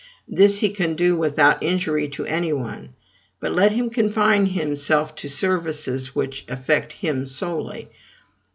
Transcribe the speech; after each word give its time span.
This 0.27 0.57
he 0.61 0.69
can 0.69 0.95
do 0.95 1.15
without 1.15 1.61
injury 1.61 2.07
to 2.09 2.25
any 2.25 2.51
one: 2.51 2.95
but 3.39 3.53
let 3.53 3.71
him 3.71 3.91
confine 3.91 4.47
himself 4.47 5.13
to 5.17 5.29
services 5.29 6.15
which 6.15 6.43
affect 6.47 6.93
him 6.93 7.27
solely. 7.27 7.87